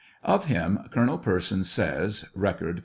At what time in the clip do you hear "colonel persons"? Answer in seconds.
0.89-1.69